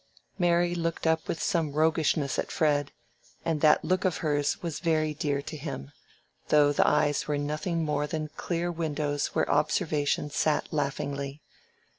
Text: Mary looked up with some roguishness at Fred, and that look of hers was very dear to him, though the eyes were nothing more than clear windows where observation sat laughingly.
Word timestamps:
Mary 0.39 0.73
looked 0.73 1.05
up 1.05 1.27
with 1.27 1.39
some 1.39 1.73
roguishness 1.73 2.39
at 2.39 2.49
Fred, 2.51 2.91
and 3.45 3.61
that 3.61 3.85
look 3.85 4.03
of 4.03 4.17
hers 4.25 4.63
was 4.63 4.79
very 4.79 5.13
dear 5.13 5.43
to 5.43 5.55
him, 5.55 5.91
though 6.47 6.71
the 6.73 6.87
eyes 6.87 7.27
were 7.27 7.37
nothing 7.37 7.85
more 7.85 8.07
than 8.07 8.31
clear 8.35 8.71
windows 8.71 9.27
where 9.35 9.47
observation 9.47 10.31
sat 10.31 10.73
laughingly. 10.73 11.43